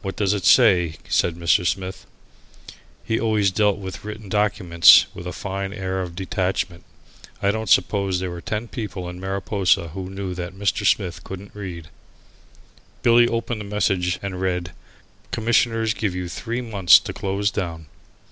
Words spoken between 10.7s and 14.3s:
Smith couldn't read. Billy opened the message